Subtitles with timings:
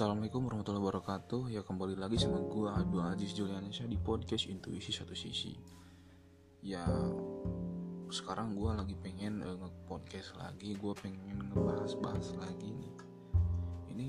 [0.00, 1.52] Assalamualaikum warahmatullahi wabarakatuh.
[1.52, 5.52] Ya kembali lagi sama gue Abdul Aziz Juliansyah di podcast Intuisi Satu Sisi.
[6.64, 6.88] Ya
[8.08, 10.72] sekarang gue lagi pengen uh, nge-podcast lagi.
[10.80, 12.94] Gue pengen ngebahas-bahas lagi nih.
[13.92, 14.08] Ini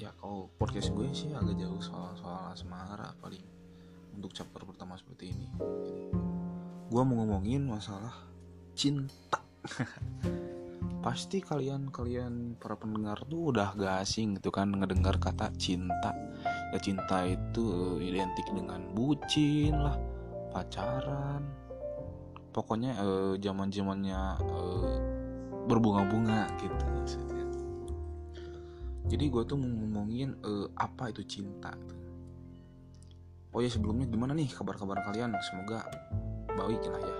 [0.00, 3.44] ya kalau podcast gue sih agak jauh soal-soal asmara paling
[4.16, 5.52] Untuk chapter pertama seperti ini.
[6.88, 8.24] Gue mau ngomongin masalah
[8.72, 9.36] cinta
[11.00, 16.12] pasti kalian kalian para pendengar tuh udah gak asing gitu kan ngedengar kata cinta.
[16.74, 19.96] Ya cinta itu identik dengan bucin lah
[20.50, 21.46] pacaran.
[22.50, 24.98] Pokoknya uh, zaman zamannya uh,
[25.68, 27.46] berbunga-bunga gitu maksudnya.
[29.06, 31.70] Jadi gue tuh mau ngomongin uh, apa itu cinta
[33.56, 35.32] oh ya sebelumnya gimana nih kabar-kabar kalian?
[35.40, 35.88] Semoga
[36.52, 37.16] baik lah ya.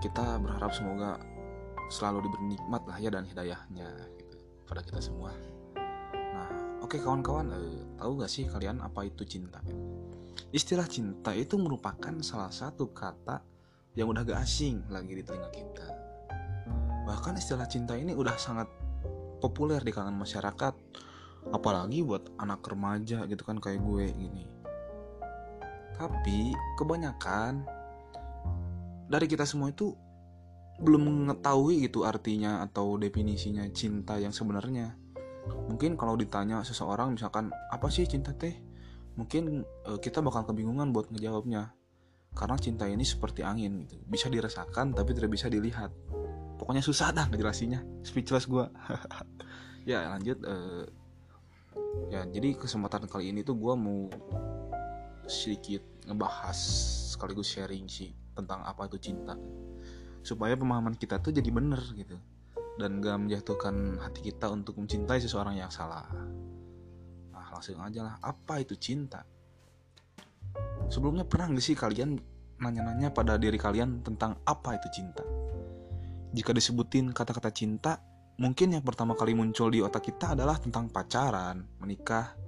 [0.00, 1.20] Kita berharap semoga
[1.88, 3.88] selalu diberi nikmat lah ya dan hidayahnya
[4.20, 4.36] gitu
[4.68, 5.32] pada kita semua.
[6.12, 6.48] Nah,
[6.84, 9.64] oke okay, kawan-kawan, eh, tahu gak sih kalian apa itu cinta?
[10.52, 13.40] Istilah cinta itu merupakan salah satu kata
[13.96, 15.88] yang udah gak asing lagi di telinga kita.
[17.08, 18.68] Bahkan istilah cinta ini udah sangat
[19.40, 20.74] populer di kalangan masyarakat,
[21.48, 24.44] apalagi buat anak remaja gitu kan kayak gue gini.
[25.96, 27.64] Tapi kebanyakan
[29.08, 29.96] dari kita semua itu
[30.78, 34.94] belum mengetahui gitu artinya atau definisinya cinta yang sebenarnya.
[35.66, 38.54] Mungkin kalau ditanya seseorang misalkan apa sih cinta teh?
[39.18, 41.74] Mungkin e, kita bakal kebingungan buat ngejawabnya.
[42.38, 43.98] Karena cinta ini seperti angin gitu.
[44.06, 45.90] Bisa dirasakan tapi tidak bisa dilihat.
[46.54, 47.82] Pokoknya susah dah ngejelasinnya.
[48.06, 48.62] Speechless gue.
[49.90, 50.56] ya lanjut e,
[52.14, 54.06] ya jadi kesempatan kali ini tuh gue mau
[55.26, 56.56] sedikit ngebahas
[57.16, 59.36] sekaligus sharing sih tentang apa itu cinta
[60.22, 62.16] supaya pemahaman kita tuh jadi bener gitu.
[62.78, 66.06] Dan gak menjatuhkan hati kita untuk mencintai seseorang yang salah.
[67.34, 68.14] Nah langsung aja lah.
[68.22, 69.26] Apa itu cinta?
[70.86, 72.18] Sebelumnya pernah gak sih kalian
[72.58, 75.26] nanya-nanya pada diri kalian tentang apa itu cinta?
[76.30, 77.98] Jika disebutin kata-kata cinta
[78.38, 82.38] mungkin yang pertama kali muncul di otak kita adalah tentang pacaran menikah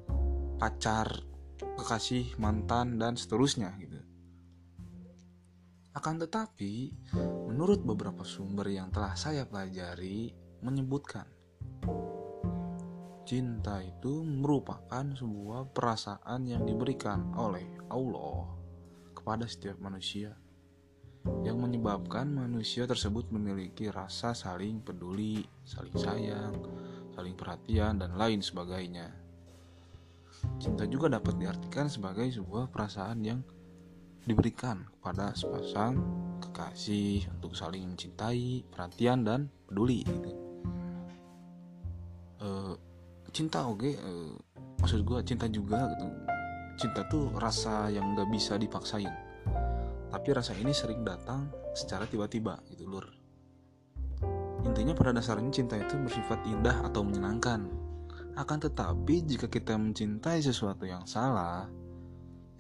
[0.55, 1.11] pacar
[1.59, 3.90] kekasih mantan dan seterusnya gitu
[5.91, 6.95] akan tetapi,
[7.51, 10.31] menurut beberapa sumber yang telah saya pelajari,
[10.63, 11.27] menyebutkan
[13.31, 18.59] cinta itu merupakan sebuah perasaan yang diberikan oleh Allah
[19.15, 20.35] kepada setiap manusia
[21.47, 26.59] yang menyebabkan manusia tersebut memiliki rasa saling peduli, saling sayang,
[27.13, 29.13] saling perhatian, dan lain sebagainya.
[30.57, 33.45] Cinta juga dapat diartikan sebagai sebuah perasaan yang
[34.25, 35.97] diberikan kepada sepasang
[36.41, 40.33] kekasih untuk saling mencintai, perhatian dan peduli gitu.
[42.41, 42.49] E,
[43.33, 44.11] cinta oke, okay, e,
[44.81, 46.09] maksud gue cinta juga gitu.
[46.81, 49.13] Cinta tuh rasa yang gak bisa dipaksain.
[50.11, 53.07] Tapi rasa ini sering datang secara tiba-tiba gitu lur.
[54.67, 57.69] Intinya pada dasarnya cinta itu bersifat indah atau menyenangkan.
[58.37, 61.69] Akan tetapi jika kita mencintai sesuatu yang salah,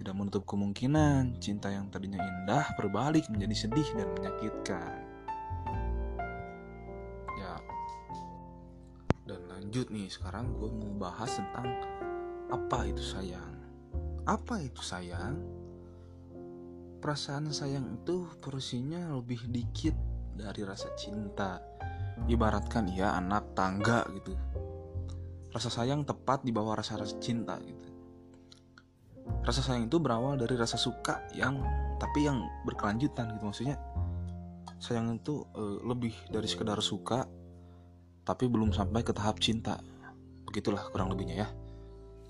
[0.00, 4.97] tidak menutup kemungkinan cinta yang tadinya indah berbalik menjadi sedih dan menyakitkan.
[7.37, 7.55] Ya,
[9.28, 11.69] dan lanjut nih sekarang gue mau bahas tentang
[12.49, 13.60] apa itu sayang.
[14.25, 15.37] Apa itu sayang?
[17.05, 19.93] Perasaan sayang itu porsinya lebih dikit
[20.33, 21.60] dari rasa cinta.
[22.25, 24.33] Ibaratkan ya anak tangga gitu.
[25.53, 27.90] Rasa sayang tepat di bawah rasa-rasa cinta gitu
[29.41, 31.61] rasa sayang itu berawal dari rasa suka yang
[32.01, 33.45] tapi yang berkelanjutan gitu.
[33.49, 33.77] Maksudnya
[34.81, 37.29] sayang itu e, lebih dari sekedar suka
[38.25, 39.81] tapi belum sampai ke tahap cinta.
[40.49, 41.49] Begitulah kurang lebihnya ya.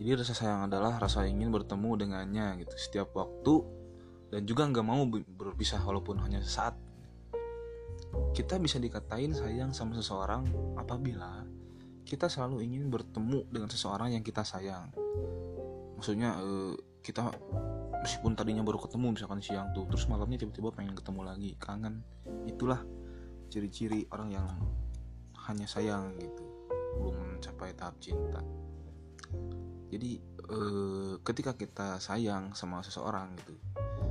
[0.00, 3.60] Jadi rasa sayang adalah rasa ingin bertemu dengannya gitu setiap waktu
[4.32, 6.74] dan juga nggak mau berpisah walaupun hanya saat.
[8.34, 11.46] Kita bisa dikatain sayang sama seseorang apabila
[12.02, 14.90] kita selalu ingin bertemu dengan seseorang yang kita sayang.
[15.94, 17.32] Maksudnya e, kita
[18.00, 22.04] meskipun tadinya baru ketemu misalkan siang tuh terus malamnya tiba-tiba pengen ketemu lagi kangen.
[22.46, 22.80] Itulah
[23.50, 24.46] ciri-ciri orang yang
[25.50, 26.44] hanya sayang gitu
[27.00, 28.44] belum mencapai tahap cinta.
[29.90, 33.54] Jadi eh, ketika kita sayang sama seseorang gitu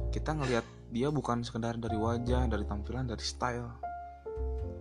[0.09, 3.69] kita ngelihat dia bukan sekedar dari wajah dari tampilan dari style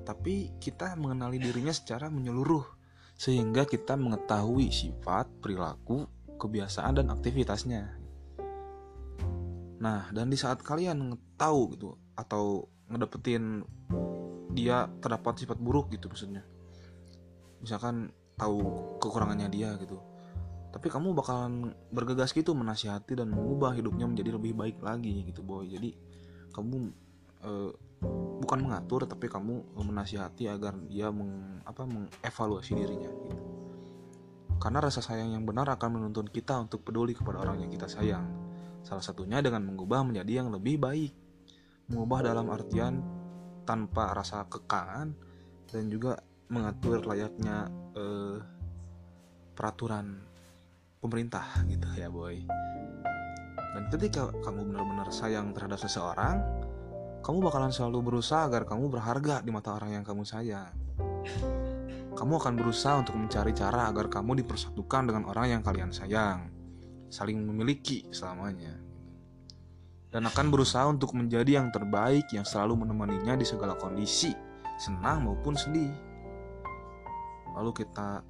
[0.08, 2.64] tapi kita mengenali dirinya secara menyeluruh
[3.12, 6.08] sehingga kita mengetahui sifat perilaku
[6.40, 7.97] kebiasaan dan aktivitasnya
[9.78, 13.62] Nah, dan di saat kalian tahu gitu atau ngedapetin
[14.50, 16.42] dia terdapat sifat buruk gitu maksudnya.
[17.62, 18.58] Misalkan tahu
[18.98, 20.02] kekurangannya dia gitu.
[20.68, 25.64] Tapi kamu bakalan bergegas gitu menasihati dan mengubah hidupnya menjadi lebih baik lagi gitu boy.
[25.70, 25.94] Jadi
[26.50, 26.76] kamu
[27.46, 27.70] uh,
[28.42, 33.36] bukan mengatur tapi kamu menasihati agar dia meng, apa mengevaluasi dirinya gitu.
[34.58, 38.47] Karena rasa sayang yang benar akan menuntun kita untuk peduli kepada orang yang kita sayang
[38.82, 41.12] salah satunya dengan mengubah menjadi yang lebih baik.
[41.88, 43.00] Mengubah dalam artian
[43.64, 45.12] tanpa rasa kekangan
[45.68, 48.40] dan juga mengatur layaknya uh,
[49.52, 50.24] peraturan
[51.00, 52.44] pemerintah gitu ya boy.
[53.76, 56.40] Dan ketika kamu benar-benar sayang terhadap seseorang
[57.20, 60.72] kamu bakalan selalu berusaha agar kamu berharga di mata orang yang kamu sayang.
[62.16, 66.57] Kamu akan berusaha untuk mencari cara agar kamu dipersatukan dengan orang yang kalian sayang
[67.08, 68.76] saling memiliki selamanya.
[70.08, 74.32] Dan akan berusaha untuk menjadi yang terbaik yang selalu menemaninya di segala kondisi
[74.80, 75.92] senang maupun sedih.
[77.52, 78.24] Lalu kita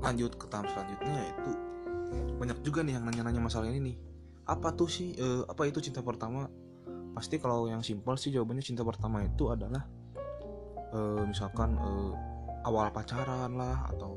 [0.00, 1.52] lanjut ke tahap selanjutnya yaitu
[2.40, 3.96] banyak juga nih yang nanya-nanya masalah ini nih.
[4.48, 6.48] Apa tuh sih uh, apa itu cinta pertama?
[7.12, 9.84] Pasti kalau yang simpel sih jawabannya cinta pertama itu adalah
[10.96, 12.16] uh, misalkan uh,
[12.64, 14.16] awal pacaran lah atau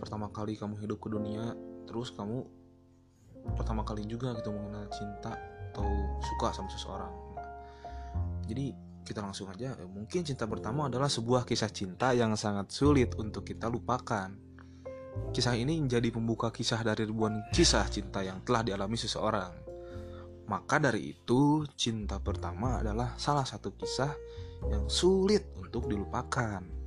[0.00, 1.52] pertama kali kamu hidup ke dunia
[1.90, 2.46] terus kamu
[3.58, 5.34] pertama kali juga gitu mengenal cinta
[5.74, 5.86] atau
[6.22, 7.10] suka sama seseorang
[8.46, 8.70] jadi
[9.02, 13.66] kita langsung aja mungkin cinta pertama adalah sebuah kisah cinta yang sangat sulit untuk kita
[13.66, 14.30] lupakan
[15.30, 19.52] Kisah ini menjadi pembuka kisah dari ribuan kisah cinta yang telah dialami seseorang.
[20.50, 24.10] Maka dari itu, cinta pertama adalah salah satu kisah
[24.66, 26.79] yang sulit untuk dilupakan.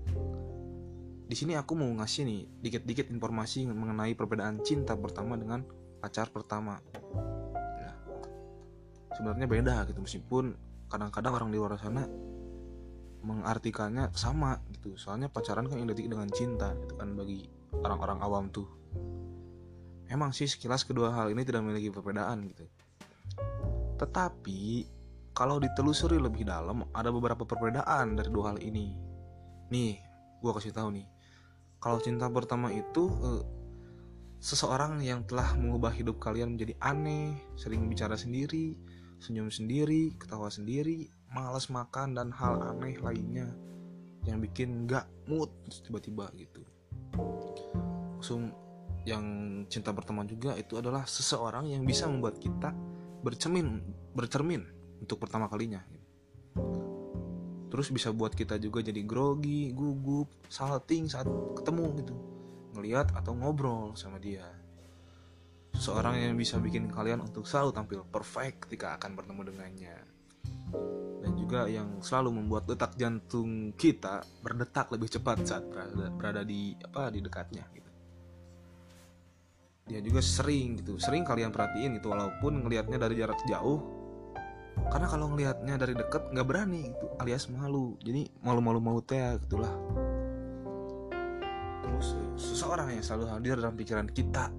[1.34, 5.66] Di sini aku mau ngasih nih dikit-dikit informasi mengenai perbedaan cinta pertama dengan
[5.98, 6.78] pacar pertama.
[7.58, 7.98] Nah,
[9.18, 10.54] sebenarnya beda gitu meskipun
[10.94, 12.06] kadang-kadang orang di luar sana
[13.26, 14.94] mengartikannya sama gitu.
[14.94, 17.50] Soalnya pacaran kan identik dengan cinta itu kan bagi
[17.82, 18.70] orang-orang awam tuh.
[20.06, 22.70] Emang sih sekilas kedua hal ini tidak memiliki perbedaan gitu.
[23.98, 24.86] Tetapi
[25.34, 28.94] kalau ditelusuri lebih dalam ada beberapa perbedaan dari dua hal ini.
[29.74, 29.98] Nih
[30.38, 31.13] gue kasih tahu nih
[31.84, 33.44] kalau cinta pertama itu eh,
[34.40, 38.80] seseorang yang telah mengubah hidup kalian menjadi aneh sering bicara sendiri
[39.20, 43.52] senyum sendiri ketawa sendiri malas makan dan hal aneh lainnya
[44.24, 45.52] yang bikin gak mood
[45.84, 46.64] tiba-tiba gitu.
[48.16, 48.56] Langsung
[49.04, 49.24] yang
[49.68, 52.72] cinta pertama juga itu adalah seseorang yang bisa membuat kita
[53.20, 53.84] bercermin
[54.16, 54.64] bercermin
[55.04, 55.84] untuk pertama kalinya
[57.74, 61.26] terus bisa buat kita juga jadi grogi gugup salting saat
[61.58, 62.14] ketemu gitu.
[62.78, 64.46] Ngelihat atau ngobrol sama dia.
[65.74, 69.98] Seseorang yang bisa bikin kalian untuk selalu tampil perfect ketika akan bertemu dengannya.
[71.26, 76.78] Dan juga yang selalu membuat detak jantung kita berdetak lebih cepat saat berada, berada di
[76.78, 77.90] apa di dekatnya gitu.
[79.90, 81.02] Dia juga sering gitu.
[81.02, 83.82] Sering kalian perhatiin gitu walaupun ngelihatnya dari jarak jauh
[84.90, 87.98] karena kalau ngelihatnya dari deket nggak berani gitu alias malu.
[88.02, 89.74] Jadi malu-malu mau teh gitulah.
[91.84, 94.50] Terus seseorang yang selalu hadir dalam pikiran kita.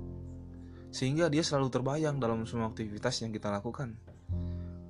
[0.94, 3.98] Sehingga dia selalu terbayang dalam semua aktivitas yang kita lakukan.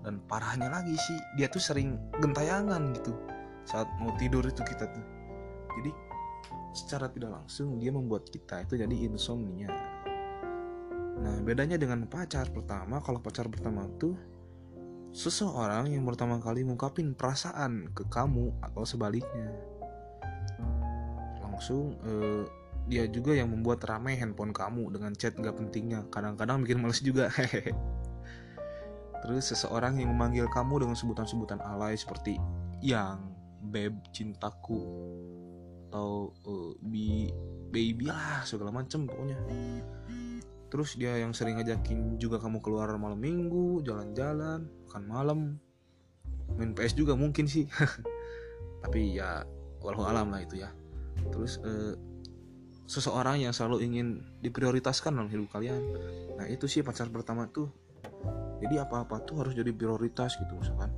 [0.04, 3.16] Dan parahnya lagi sih dia tuh sering gentayangan gitu.
[3.64, 5.06] Saat mau tidur itu kita tuh.
[5.80, 5.90] Jadi
[6.76, 9.72] secara tidak langsung dia membuat kita itu jadi insomnia.
[11.14, 14.12] Nah, bedanya dengan pacar pertama, kalau pacar pertama itu
[15.14, 19.54] seseorang yang pertama kali ngungkapin perasaan ke kamu atau sebaliknya.
[21.38, 22.42] Langsung eh,
[22.90, 26.04] dia juga yang membuat rame handphone kamu dengan chat gak pentingnya.
[26.10, 27.30] Kadang-kadang bikin males juga.
[29.24, 32.36] Terus seseorang yang memanggil kamu dengan sebutan-sebutan alay seperti
[32.84, 33.32] yang,
[33.64, 34.84] beb, cintaku,
[35.88, 37.30] atau uh, bi,
[37.70, 39.38] baby lah segala macem pokoknya
[40.74, 45.40] terus dia yang sering ngajakin juga kamu keluar malam minggu jalan-jalan makan malam.
[46.58, 47.70] Main PS juga mungkin sih.
[48.82, 49.46] Tapi ya
[49.78, 50.74] walau alam lah itu ya.
[51.30, 51.94] Terus eh,
[52.90, 55.78] seseorang yang selalu ingin diprioritaskan dalam hidup kalian.
[56.42, 57.70] Nah itu sih pacar pertama tuh.
[58.58, 60.90] Jadi apa-apa tuh harus jadi prioritas gitu misalkan.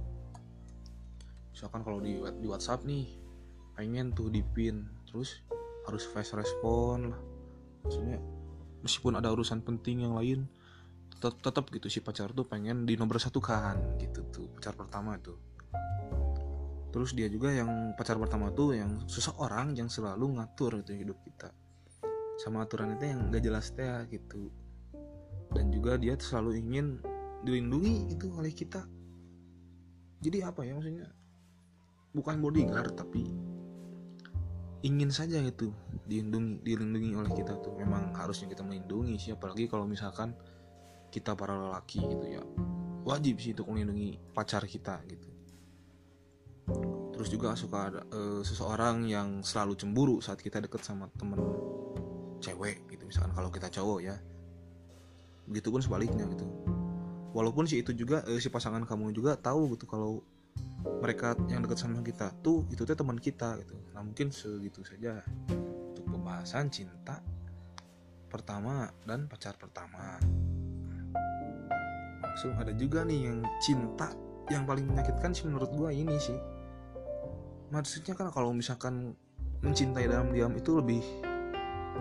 [1.52, 3.12] Misalkan kalau di di WhatsApp nih
[3.76, 4.88] pengen tuh di pin.
[5.04, 5.44] Terus
[5.84, 7.20] harus fast respon lah.
[7.84, 8.35] Maksudnya
[8.86, 10.46] meskipun ada urusan penting yang lain
[11.10, 15.18] tetap, tetap gitu si pacar tuh pengen di nomor satu kan gitu tuh pacar pertama
[15.18, 15.36] tuh
[16.96, 21.52] terus dia juga yang pacar pertama tuh yang seseorang yang selalu ngatur gitu hidup kita.
[22.40, 24.48] Sama aturan itu yang gak jelas teh gitu.
[25.52, 26.96] Dan juga dia selalu ingin
[27.44, 28.88] dilindungi gitu oleh kita.
[30.24, 31.12] Jadi apa ya maksudnya?
[32.16, 33.28] Bukan bodyguard tapi
[34.84, 35.72] ingin saja itu
[36.04, 37.72] dilindungi dilindungi oleh kita tuh.
[37.78, 40.36] Memang harusnya kita melindungi sih apalagi kalau misalkan
[41.08, 42.42] kita para lelaki gitu ya.
[43.06, 45.28] Wajib sih untuk melindungi pacar kita gitu.
[47.16, 51.38] Terus juga suka ada uh, seseorang yang selalu cemburu saat kita deket sama temen
[52.42, 53.08] cewek gitu.
[53.08, 54.16] Misalkan kalau kita cowok ya.
[55.46, 56.44] Begitu pun sebaliknya gitu.
[57.32, 60.20] Walaupun si itu juga uh, si pasangan kamu juga tahu gitu kalau
[61.00, 63.76] mereka yang dekat sama kita tuh itu tuh teman kita gitu.
[63.92, 67.20] Nah mungkin segitu saja untuk pembahasan cinta
[68.26, 70.18] pertama dan pacar pertama.
[72.24, 74.12] Langsung ada juga nih yang cinta
[74.52, 76.36] yang paling menyakitkan sih menurut gua ini sih.
[77.70, 79.16] Maksudnya kan kalau misalkan
[79.64, 81.02] mencintai dalam diam itu lebih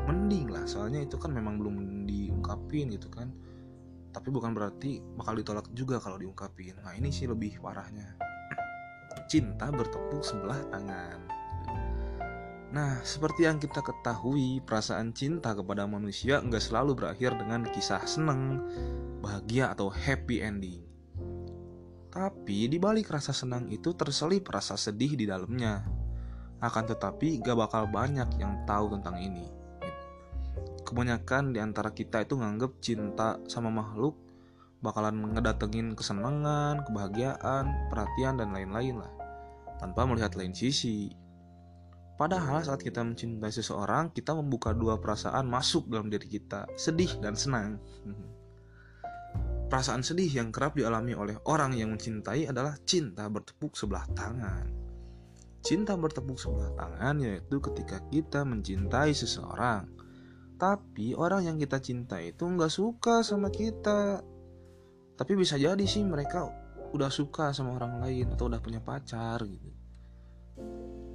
[0.05, 0.67] mending lah.
[0.69, 3.33] Soalnya itu kan memang belum diungkapin gitu kan.
[4.13, 6.79] Tapi bukan berarti bakal ditolak juga kalau diungkapin.
[6.85, 8.34] Nah ini sih lebih parahnya
[9.29, 11.25] cinta bertepuk sebelah tangan
[12.75, 18.59] Nah, seperti yang kita ketahui, perasaan cinta kepada manusia nggak selalu berakhir dengan kisah seneng,
[19.23, 20.83] bahagia, atau happy ending.
[22.11, 25.87] Tapi di balik rasa senang itu terselip rasa sedih di dalamnya.
[26.59, 29.47] Akan tetapi gak bakal banyak yang tahu tentang ini.
[30.83, 34.19] Kebanyakan di antara kita itu nganggep cinta sama makhluk
[34.83, 39.14] bakalan ngedatengin kesenangan, kebahagiaan, perhatian, dan lain-lain lah.
[39.77, 41.11] Tanpa melihat lain sisi.
[42.15, 47.35] Padahal saat kita mencintai seseorang, kita membuka dua perasaan masuk dalam diri kita, sedih dan
[47.35, 47.75] senang.
[49.67, 54.71] Perasaan sedih yang kerap dialami oleh orang yang mencintai adalah cinta bertepuk sebelah tangan.
[55.59, 59.89] Cinta bertepuk sebelah tangan yaitu ketika kita mencintai seseorang,
[60.55, 64.23] tapi orang yang kita cintai itu nggak suka sama kita.
[65.19, 66.47] Tapi bisa jadi sih mereka
[66.95, 69.69] udah suka sama orang lain atau udah punya pacar gitu.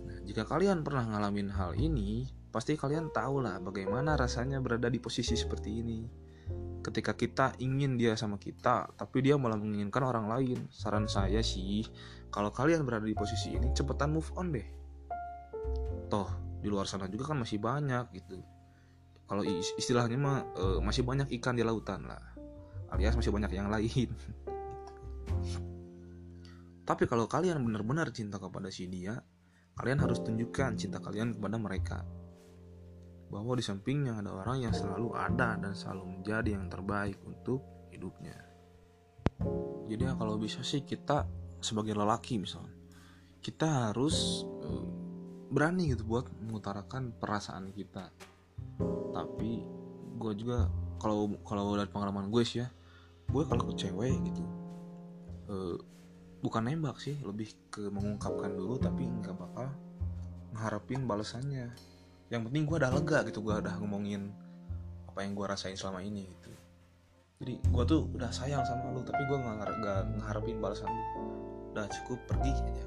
[0.06, 5.00] Nah, jika kalian pernah ngalamin hal ini, pasti kalian tahu lah bagaimana rasanya berada di
[5.00, 6.00] posisi seperti ini.
[6.80, 10.68] Ketika kita ingin dia sama kita tapi dia malah menginginkan orang lain.
[10.72, 11.84] Saran saya sih
[12.32, 14.68] kalau kalian berada di posisi ini cepetan move on deh.
[16.08, 16.28] Toh
[16.60, 18.40] di luar sana juga kan masih banyak gitu.
[19.28, 22.30] Kalau istilahnya mah e, masih banyak ikan di lautan lah
[22.90, 24.10] alias masih banyak yang lain
[26.90, 29.14] tapi kalau kalian benar-benar cinta kepada si dia
[29.78, 31.98] kalian harus tunjukkan cinta kalian kepada mereka
[33.30, 37.62] bahwa di sampingnya ada orang yang selalu ada dan selalu menjadi yang terbaik untuk
[37.94, 38.34] hidupnya.
[39.86, 41.30] Jadi ya kalau bisa sih kita
[41.62, 42.74] sebagai lelaki misalnya
[43.38, 44.84] kita harus uh,
[45.46, 48.10] berani gitu buat mengutarakan perasaan kita.
[49.14, 49.62] Tapi
[50.18, 50.66] gue juga
[50.98, 52.68] kalau kalau dari pengalaman gue sih ya,
[53.30, 54.42] gue kalau ke cewek gitu
[55.54, 55.78] uh,
[56.40, 59.68] bukan nembak sih, lebih ke mengungkapkan dulu tapi nggak bakal
[60.50, 61.70] mengharapin balasannya
[62.30, 64.30] yang penting gue udah lega gitu gue udah ngomongin
[65.10, 66.50] apa yang gue rasain selama ini gitu.
[67.42, 69.66] Jadi gue tuh udah sayang sama lu tapi gue nggak
[70.14, 71.04] ngeharapin balasan lu.
[71.74, 72.86] Udah cukup pergi aja.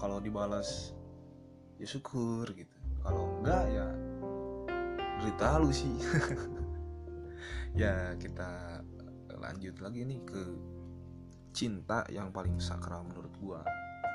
[0.00, 0.96] Kalau dibalas
[1.76, 2.76] ya syukur gitu.
[3.04, 3.86] Kalau enggak ya
[5.20, 5.92] berita lu sih.
[7.72, 8.84] Ya kita
[9.40, 10.44] lanjut lagi nih ke
[11.52, 13.60] cinta yang paling sakral menurut gue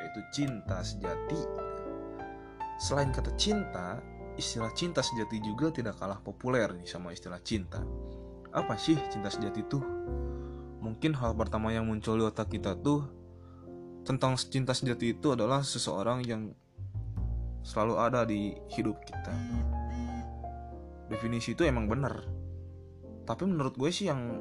[0.04, 1.68] yaitu cinta sejati
[2.78, 3.98] Selain kata cinta,
[4.38, 7.82] istilah cinta sejati juga tidak kalah populer nih sama istilah cinta.
[8.54, 9.82] Apa sih cinta sejati itu?
[10.78, 13.02] Mungkin hal pertama yang muncul di otak kita tuh
[14.06, 16.54] tentang cinta sejati itu adalah seseorang yang
[17.66, 19.34] selalu ada di hidup kita.
[21.10, 22.14] Definisi itu emang benar.
[23.26, 24.38] Tapi menurut gue sih yang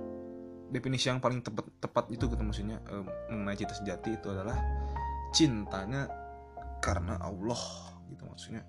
[0.70, 4.58] definisi yang paling tepat tepat itu gitu maksudnya eh, mengenai cinta sejati itu adalah
[5.30, 6.10] cintanya
[6.82, 7.60] karena Allah
[8.10, 8.62] gitu maksudnya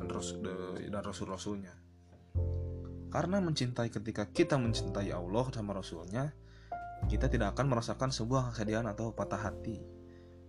[0.00, 0.36] dan rasul
[0.90, 1.74] dan rasul rasulnya
[3.14, 6.34] karena mencintai ketika kita mencintai Allah sama rasulnya
[7.06, 9.76] kita tidak akan merasakan sebuah kesedihan atau patah hati.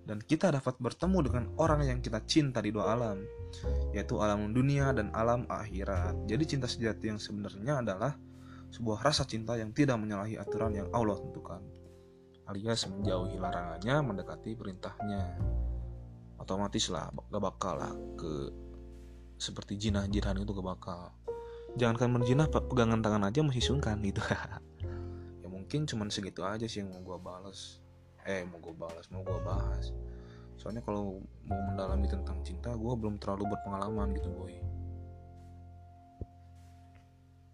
[0.06, 3.25] Dan kita dapat bertemu dengan orang yang kita cinta di dua alam
[3.90, 6.30] yaitu alam dunia dan alam akhirat.
[6.30, 8.14] Jadi cinta sejati yang sebenarnya adalah
[8.74, 11.62] sebuah rasa cinta yang tidak menyalahi aturan yang Allah tentukan.
[12.45, 15.38] Alias menjauhi larangannya mendekati perintahnya.
[16.38, 18.53] Otomatis lah gak bakal lah ke
[19.41, 21.10] seperti jinah jinah itu gak bakal.
[21.75, 24.22] Jangankan menjinah pegangan tangan aja masih sungkan gitu.
[25.45, 27.77] Ya mungkin cuman segitu aja sih yang mau gue balas
[28.25, 29.93] eh mau gue balas mau gue bahas.
[30.57, 34.57] Soalnya kalau mau mendalami tentang cinta gue belum terlalu berpengalaman gitu boy.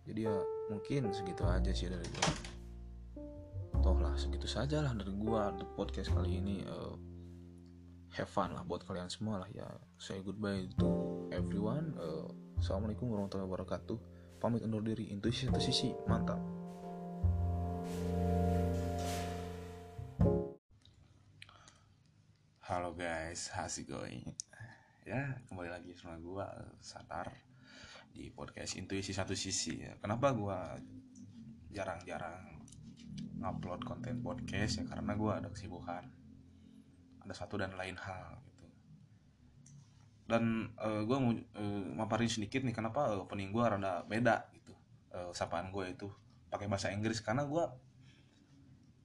[0.08, 0.36] Jadi ya
[0.72, 2.32] mungkin segitu aja sih dari gue
[3.84, 6.96] toh lah segitu saja lah dari gue di podcast kali ini uh,
[8.16, 9.68] have fun lah buat kalian semua lah ya.
[10.00, 10.88] Say goodbye to
[11.36, 14.00] everyone uh, assalamualaikum warahmatullahi wabarakatuh.
[14.40, 16.40] Pamit undur diri intuisi satu sisi mantap.
[22.64, 24.32] Halo guys, how's it going?
[25.04, 26.48] Ya, kembali lagi sama gua
[26.80, 27.51] Satar
[28.12, 29.80] di podcast Intuisi Satu Sisi.
[29.80, 30.76] Ya, Kenapa gua
[31.72, 32.60] jarang-jarang
[33.40, 36.04] ngupload konten podcast ya karena gua ada kesibukan.
[37.24, 38.68] Ada satu dan lain hal gitu.
[40.28, 44.76] Dan eh, gua mau eh, maparin sedikit nih kenapa eh, opening gua rada beda gitu.
[45.12, 46.08] Eh, sapaan gue itu
[46.52, 47.72] pakai bahasa Inggris karena gua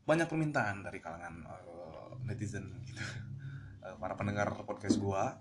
[0.06, 3.02] banyak permintaan dari kalangan eh, netizen gitu
[3.86, 5.38] Eh, para pendengar podcast gua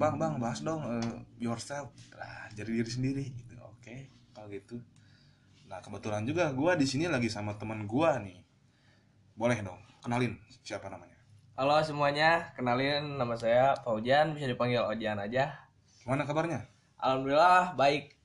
[0.00, 1.92] bang bang bahas dong eh, yourself.
[2.16, 3.24] Lah jadi diri sendiri.
[3.36, 3.96] Gitu oke
[4.32, 4.80] kalau gitu.
[5.68, 8.40] Nah kebetulan juga gua di sini lagi sama teman gua nih.
[9.36, 11.20] Boleh dong kenalin siapa namanya?
[11.60, 15.68] Halo semuanya, kenalin nama saya Faujan, bisa dipanggil Ojan aja.
[16.00, 16.64] gimana kabarnya?
[16.96, 18.16] Alhamdulillah baik.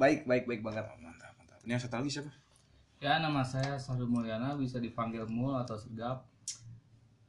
[0.00, 0.88] Baik, baik, baik banget.
[0.88, 1.60] Oh, mantap mantap.
[1.62, 2.32] Ini yang satu lagi siapa?
[3.04, 6.24] Ya, nama saya Sarul Mulyana, bisa dipanggil Mul atau Segap.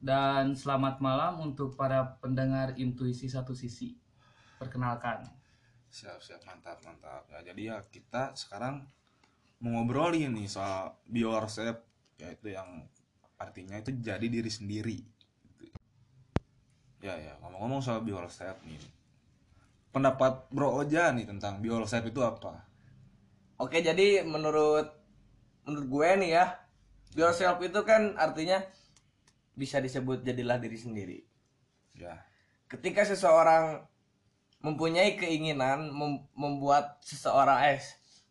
[0.05, 3.97] Dan selamat malam untuk para pendengar intuisi satu sisi.
[4.61, 5.25] Perkenalkan.
[5.89, 6.45] siap siap.
[6.45, 7.25] Mantap mantap.
[7.33, 8.85] Ya, jadi ya kita sekarang
[9.57, 11.81] mau ngobrolin nih soal be yourself
[12.21, 12.85] yaitu yang
[13.41, 15.01] artinya itu jadi diri sendiri.
[17.01, 17.33] Ya ya.
[17.41, 18.77] Ngomong-ngomong soal be yourself nih.
[19.89, 22.61] Pendapat Bro Oja nih tentang be yourself itu apa?
[23.57, 24.85] Oke, jadi menurut
[25.65, 26.45] menurut gue nih ya,
[27.17, 28.61] be yourself itu kan artinya
[29.55, 31.19] bisa disebut jadilah diri sendiri.
[31.95, 32.19] ya
[32.67, 33.87] Ketika seseorang
[34.59, 37.79] mempunyai keinginan mem- membuat seseorang eh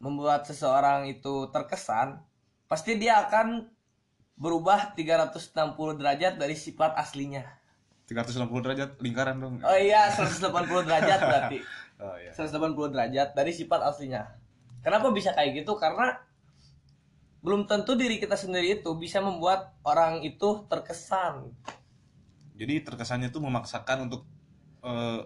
[0.03, 2.21] membuat seseorang itu terkesan,
[2.69, 3.71] pasti dia akan
[4.35, 7.47] berubah 360 derajat dari sifat aslinya.
[8.05, 10.45] 360 derajat lingkaran dong Oh iya, 180
[10.85, 11.59] derajat berarti.
[12.05, 14.29] oh iya 180 derajat dari sifat aslinya.
[14.85, 15.81] Kenapa bisa kayak gitu?
[15.81, 16.13] Karena
[17.45, 21.53] belum tentu diri kita sendiri itu bisa membuat orang itu terkesan.
[22.57, 24.25] jadi terkesannya tuh memaksakan untuk
[24.81, 25.21] eh,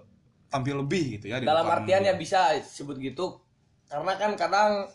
[0.48, 2.12] tampil lebih gitu ya di Dalam artian dia.
[2.12, 3.38] ya bisa sebut gitu.
[3.86, 4.88] Karena kan kadang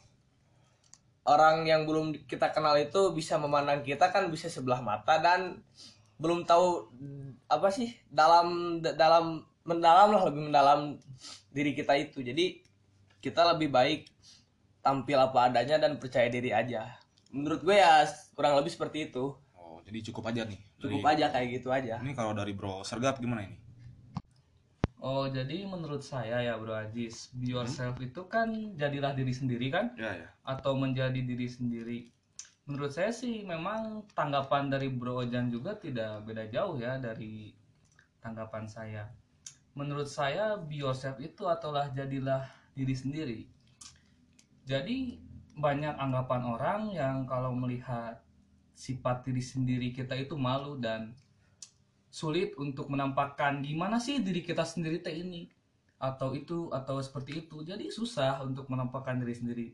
[1.23, 5.62] orang yang belum kita kenal itu bisa memandang kita kan bisa sebelah mata dan
[6.17, 6.89] belum tahu
[7.47, 10.97] apa sih dalam dalam mendalam lah lebih mendalam
[11.53, 12.25] diri kita itu.
[12.25, 12.65] Jadi
[13.21, 14.09] kita lebih baik
[14.83, 17.02] tampil apa adanya dan percaya diri aja.
[17.33, 19.33] Menurut gue ya kurang lebih seperti itu.
[19.53, 21.97] oh jadi cukup aja nih Cukup Dari- aja kayak gitu aja.
[21.99, 23.57] ini kalau dari Bro Sergap gimana ini
[24.97, 29.91] Oh, jadi menurut saya ya Bro Ajis, be yourself itu kan jadilah diri sendiri kan?
[29.95, 32.07] ya ya Atau menjadi diri sendiri.
[32.63, 37.51] Menurut saya sih memang tanggapan dari Bro Ojan juga tidak beda jauh ya dari
[38.23, 39.11] tanggapan saya.
[39.75, 43.39] Menurut saya be yourself itu adalah jadilah diri sendiri.
[44.63, 45.19] Jadi
[45.53, 48.21] banyak anggapan orang yang kalau melihat
[48.73, 51.13] sifat diri sendiri kita itu malu dan
[52.13, 55.49] sulit untuk menampakkan gimana sih diri kita sendiri teh ini
[56.03, 57.63] atau itu atau seperti itu.
[57.63, 59.67] Jadi susah untuk menampakkan diri sendiri.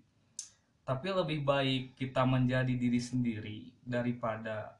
[0.86, 4.78] Tapi lebih baik kita menjadi diri sendiri daripada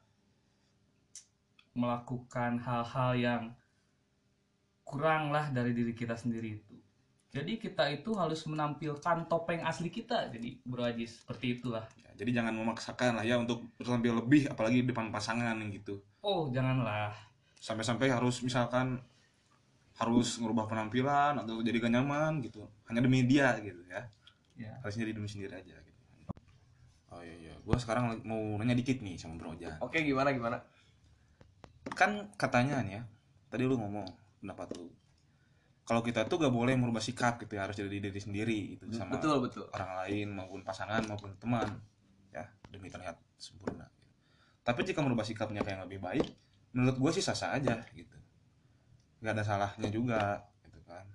[1.74, 3.42] melakukan hal-hal yang
[4.82, 6.69] kurang lah dari diri kita sendiri.
[7.30, 10.26] Jadi kita itu harus menampilkan topeng asli kita.
[10.28, 11.86] Jadi Bro Haji seperti itulah.
[11.94, 16.50] Ya, jadi jangan memaksakan lah ya untuk tampil lebih apalagi di depan pasangan gitu Oh
[16.52, 17.14] janganlah.
[17.56, 19.00] sampai-sampai harus misalkan
[19.96, 24.04] harus ngubah penampilan atau jadi gak nyaman gitu hanya demi dia gitu ya
[24.56, 24.76] Ya.
[24.80, 26.00] harusnya jadi demi sendiri aja gitu
[27.08, 30.60] oh iya iya gua sekarang mau nanya dikit nih sama Bro Ojan Oke, gimana gimana?
[31.92, 33.02] kan katanya nih ya
[33.48, 34.04] tadi lu ngomong
[34.40, 34.88] pendapat lu
[35.90, 39.18] kalau kita tuh gak boleh merubah sikap gitu ya harus jadi diri sendiri gitu sama
[39.18, 39.66] Betul, betul.
[39.74, 41.66] orang lain maupun pasangan maupun teman
[42.30, 43.90] ya demi terlihat sempurna
[44.62, 46.26] tapi jika merubah sikapnya kayak yang lebih baik
[46.70, 48.16] menurut gue sih sah sah aja gitu.
[49.20, 50.20] Nggak ada salahnya juga
[50.64, 51.06] gitu kan.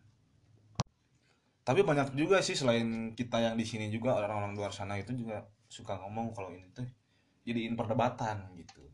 [1.66, 5.42] Tapi banyak juga sih selain kita yang di sini juga orang-orang luar sana itu juga
[5.66, 6.86] suka ngomong kalau ini tuh
[7.48, 8.86] jadiin perdebatan gitu.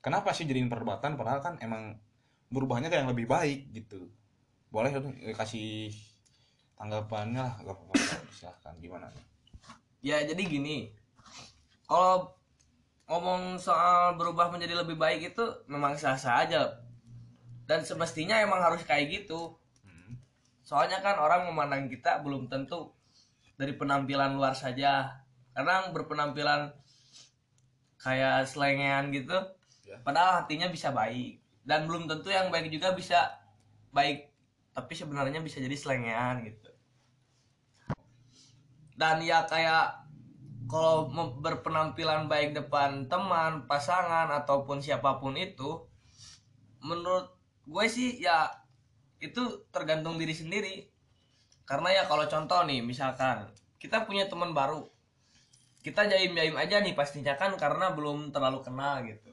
[0.00, 1.18] Kenapa sih jadiin perdebatan?
[1.18, 1.98] Padahal kan emang
[2.46, 4.06] berubahnya kayak yang lebih baik gitu
[4.76, 5.88] boleh dong eh, kasih
[6.76, 7.96] tanggapannya lah gak apa-apa
[8.36, 9.08] silahkan gimana
[10.04, 10.94] Ya jadi gini,
[11.90, 12.30] kalau
[13.10, 16.78] ngomong soal berubah menjadi lebih baik itu memang sah-sah aja.
[17.66, 19.58] Dan semestinya emang harus kayak gitu.
[19.82, 20.14] Hmm.
[20.62, 22.94] Soalnya kan orang memandang kita belum tentu
[23.58, 25.10] dari penampilan luar saja.
[25.50, 26.70] Kadang berpenampilan
[27.98, 29.34] kayak selengean gitu,
[29.90, 29.98] Ya.
[30.06, 31.42] padahal hatinya bisa baik.
[31.66, 33.42] dan belum tentu yang baik juga bisa
[33.90, 34.30] baik
[34.76, 36.68] tapi sebenarnya bisa jadi selengean gitu.
[38.92, 40.04] Dan ya kayak
[40.68, 41.08] kalau
[41.40, 45.88] berpenampilan baik depan teman pasangan ataupun siapa pun itu
[46.84, 47.32] menurut
[47.64, 48.52] gue sih ya
[49.16, 50.92] itu tergantung diri sendiri.
[51.64, 53.48] Karena ya kalau contoh nih misalkan
[53.80, 54.84] kita punya teman baru
[55.86, 59.30] kita jaim-jaim aja nih pastinya kan karena belum terlalu kenal gitu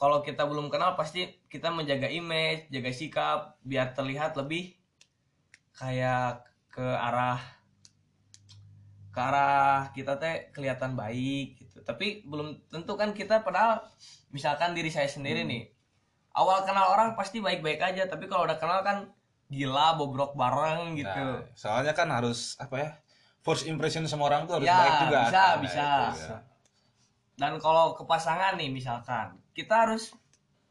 [0.00, 4.72] kalau kita belum kenal pasti kita menjaga image jaga sikap biar terlihat lebih
[5.70, 7.36] kayak ke arah
[9.10, 13.82] ke arah kita teh kelihatan baik gitu tapi belum tentu kan kita padahal
[14.30, 15.66] misalkan diri saya sendiri nih
[16.32, 19.10] awal kenal orang pasti baik-baik aja tapi kalau udah kenal kan
[19.50, 22.90] gila bobrok bareng gitu Nah, soalnya kan harus apa ya?
[23.42, 25.20] First impression sama orang tuh harus Ya, baik juga.
[25.26, 25.86] bisa, Nah, bisa.
[26.14, 26.38] itu ya.
[27.34, 30.16] dan kalau ke pasangan nih misalkan kita harus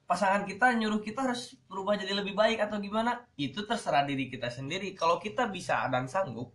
[0.09, 3.29] pasangan kita nyuruh kita harus berubah jadi lebih baik atau gimana?
[3.37, 4.97] Itu terserah diri kita sendiri.
[4.97, 6.49] Kalau kita bisa dan sanggup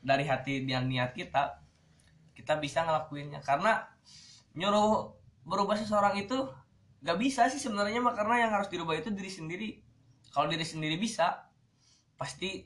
[0.00, 1.60] dari hati dan niat kita
[2.32, 3.44] kita bisa ngelakuinnya.
[3.44, 3.84] Karena
[4.56, 5.12] nyuruh
[5.44, 6.48] berubah seseorang itu
[7.04, 9.70] gak bisa sih sebenarnya mah karena yang harus dirubah itu diri sendiri.
[10.32, 11.52] Kalau diri sendiri bisa
[12.16, 12.64] pasti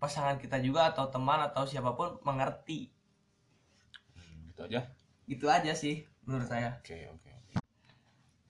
[0.00, 2.88] pasangan kita juga atau teman atau siapa pun mengerti.
[4.16, 4.80] Hmm, gitu aja.
[5.28, 6.80] gitu aja sih menurut saya.
[6.80, 7.28] Oke, oke.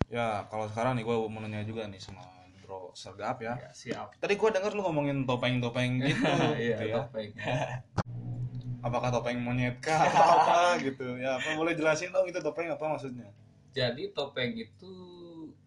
[0.08, 2.24] Ya, kalau sekarang nih gue mau nanya juga nih sama
[2.64, 3.60] Bro Sergap ya.
[3.76, 6.24] siap Tadi gue denger lu ngomongin topeng-topeng gitu,
[6.56, 6.94] iya gitu ya.
[7.04, 7.30] topeng
[8.86, 11.18] Apakah topeng monyet kah atau apa gitu?
[11.20, 13.28] Ya, apa boleh jelasin dong itu topeng apa maksudnya?
[13.68, 14.92] jadi topeng itu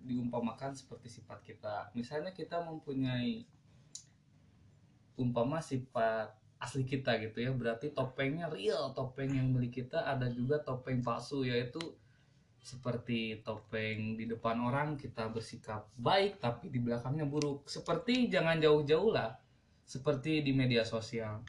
[0.04, 3.46] diumpamakan seperti sifat kita misalnya kita mempunyai
[5.16, 10.60] umpama sifat asli kita gitu ya berarti topengnya real topeng yang milik kita ada juga
[10.60, 11.80] topeng palsu yaitu
[12.62, 17.66] seperti topeng di depan orang kita bersikap baik tapi di belakangnya buruk.
[17.66, 19.34] Seperti jangan jauh-jauh lah.
[19.84, 21.42] Seperti di media sosial.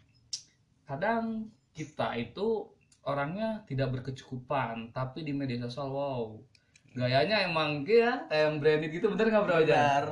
[0.89, 2.65] Kadang kita itu
[3.05, 6.27] orangnya tidak berkecukupan tapi di media sosial wow.
[6.93, 9.09] Gayanya emang ya kayak branded gitu.
[9.13, 9.57] Bener nggak bro.
[9.65, 10.05] Nah,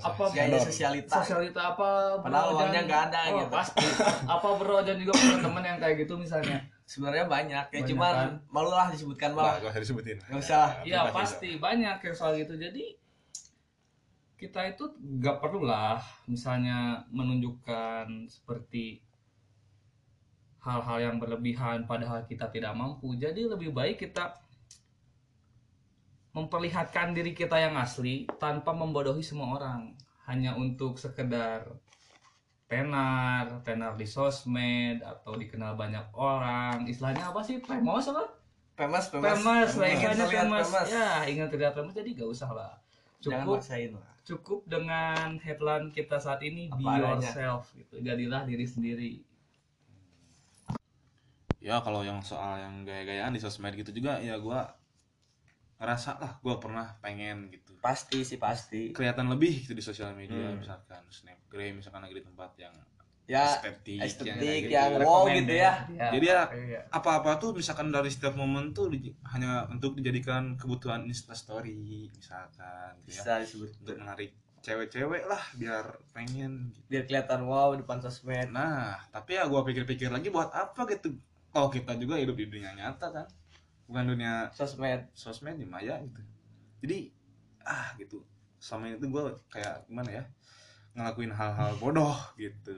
[0.00, 0.24] Apa.
[0.32, 1.20] Gaya sosialita.
[1.20, 1.60] sosialita.
[1.76, 3.52] Apa Padahal uangnya nggak ada Oh, gitu.
[3.52, 3.84] pasti.
[4.28, 8.30] Apa bro juga punya temen yang kayak gitu misalnya Sebenarnya banyak, ya Banyak cuman kan?
[8.52, 9.54] malu lah disebutkan Nah, mah.
[9.62, 10.18] gak usah disebutin.
[10.28, 10.66] Nggak usah.
[10.82, 12.84] Iya privasi pasti banyak yang soal gitu jadi
[14.36, 18.98] kita itu nggak perlu lah misalnya menunjukkan seperti
[20.58, 24.34] hal-hal yang berlebihan padahal kita tidak mampu jadi lebih baik kita
[26.32, 29.94] memperlihatkan diri kita yang asli tanpa membodohi semua orang
[30.26, 31.70] hanya untuk sekedar
[32.72, 36.88] tenar tenar di sosmed atau dikenal banyak orang.
[36.88, 37.60] Istilahnya apa sih?
[37.60, 38.24] Famous apa?
[38.72, 39.76] Famous, famous.
[39.76, 40.72] Lah istilahnya famous.
[40.72, 40.88] famous.
[40.88, 42.72] ya ingin terlihat famous jadi gak usah lah.
[43.20, 44.08] Jangan cukup maksain lah.
[44.22, 47.28] cukup dengan headline kita saat ini be Apa adanya.
[47.28, 48.00] yourself gitu.
[48.00, 49.12] Jadilah diri sendiri.
[51.60, 54.66] Ya kalau yang soal yang gaya-gayaan di sosmed gitu juga ya gua
[55.82, 58.90] ngerasa lah gua pernah pengen gitu Pasti sih pasti.
[58.90, 60.56] kelihatan lebih gitu di sosial media Hmm.
[60.56, 62.70] misalkan snapgram misalkan lagi di tempat yang
[63.24, 65.06] Ya, estetik, estetik kayak yang gitu.
[65.06, 65.72] wow gitu ya.
[65.88, 66.80] Jadi ya, iya.
[66.88, 73.14] apa-apa tuh misalkan dari setiap momen tuh di- hanya untuk dijadikan kebutuhan instastory misalkan gitu
[73.14, 73.70] ya Bisa disebut.
[73.78, 76.86] untuk menarik cewek-cewek lah biar pengen gitu.
[76.88, 78.50] Biar kelihatan wow depan sosmed.
[78.50, 81.14] nah tapi ya gua pikir-pikir lagi buat apa gitu
[81.52, 83.26] oh kita juga hidup di dunia nyata kan
[83.92, 85.12] bukan dunia Sosmed.
[85.12, 86.20] sosmed di maya gitu
[86.80, 87.12] jadi
[87.68, 88.24] ah gitu
[88.56, 90.24] selama itu gue kayak gimana ya
[90.96, 92.72] ngelakuin hal-hal bodoh gitu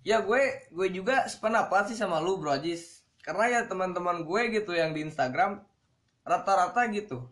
[0.00, 0.42] Ya gue
[0.72, 3.04] gue juga sependapat sih sama lu Bro Ajis.
[3.20, 5.60] Karena ya teman-teman gue gitu yang di Instagram
[6.24, 7.28] rata-rata gitu.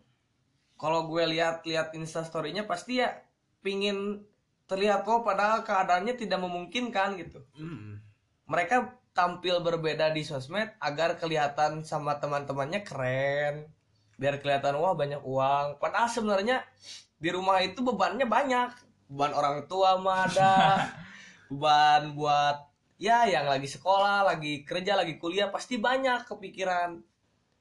[0.77, 3.25] Kalau gue lihat-lihat instastorynya pasti ya
[3.65, 4.21] pingin
[4.69, 7.41] terlihat wow padahal keadaannya tidak memungkinkan gitu.
[7.57, 8.05] Mm.
[8.45, 13.67] Mereka tampil berbeda di sosmed agar kelihatan sama teman-temannya keren.
[14.15, 15.75] Biar kelihatan wah banyak uang.
[15.83, 16.63] Padahal sebenarnya
[17.19, 18.71] di rumah itu bebannya banyak.
[19.11, 20.55] Beban orang tua mah ada.
[21.51, 27.03] beban buat ya yang lagi sekolah, lagi kerja, lagi kuliah pasti banyak kepikiran.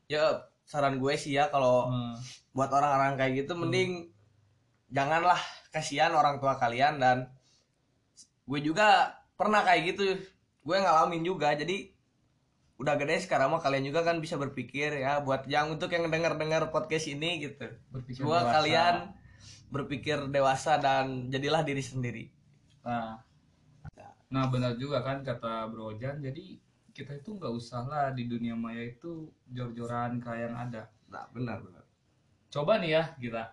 [0.06, 2.14] Ya saran gue sih ya kalau Hmm.
[2.54, 4.12] buat orang-orang kayak gitu mending
[4.94, 5.40] janganlah
[5.74, 7.32] kasihan orang tua kalian dan
[8.46, 10.04] gue juga pernah kayak gitu.
[10.62, 11.90] Gue ngalamin juga jadi
[12.78, 16.70] udah gede sekarang mah kalian juga kan bisa berpikir ya buat yang untuk yang dengar-dengar
[16.70, 17.66] podcast ini gitu.
[17.90, 18.54] berpikir dewasa.
[18.54, 18.94] kalian
[19.68, 22.24] berpikir dewasa dan jadilah diri sendiri.
[22.86, 23.18] nah
[24.28, 26.60] nah benar juga kan kata Bro Jan jadi
[26.94, 31.64] kita itu nggak usah lah di dunia maya itu jor-joran kayak yang ada Nah, benar
[31.64, 31.84] benar.
[32.48, 33.44] coba nih ya kita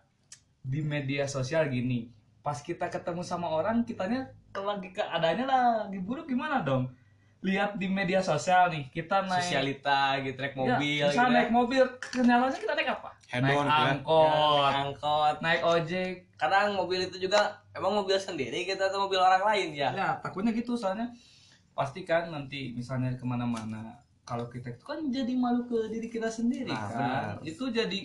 [0.63, 6.61] di media sosial gini pas kita ketemu sama orang kitanya lagi keadaannya lagi buruk gimana
[6.61, 6.87] dong?
[7.41, 11.35] Lihat di media sosial nih kita naik sosialita gitu naik Ya, mobil misalnya gitu ya.
[11.35, 11.83] naik mobil.
[12.01, 13.09] Kenyalaannya kita naik apa?
[13.25, 13.89] Head naik on, gitu ya.
[13.91, 14.29] angkot.
[14.65, 16.11] Ya, angkot naik ojek.
[16.35, 17.39] Kadang mobil itu juga
[17.71, 19.89] emang mobil sendiri kita atau mobil orang lain ya?
[19.91, 21.11] Ya takutnya gitu soalnya
[21.71, 23.91] pasti kan nanti misalnya ke mana-mana
[24.23, 26.97] kalau kita itu kan jadi malu ke diri kita sendiri Nah, kan.
[26.97, 27.35] benar.
[27.43, 27.99] itu jadi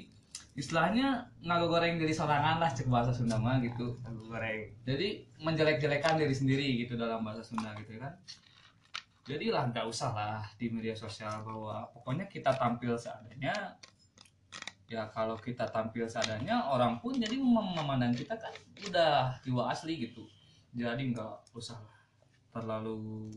[0.59, 3.97] istilahnya ngagoreng diri sorangan lah cek bahasa Sunda mah gitu.
[4.03, 8.13] Aku goreng jadi menjelek-jelekan diri sendiri gitu dalam bahasa Sunda gitu kan.
[9.29, 13.79] Jadilah nggak usah lah di media sosial bahwa pokoknya kita tampil seadanya.
[14.91, 18.51] Ya kalau kita tampil seadanya orang pun jadi mem- memandang kita kan
[18.91, 20.27] udah jiwa asli gitu.
[20.75, 21.99] Jadi nggak usah lah
[22.51, 23.31] terlalu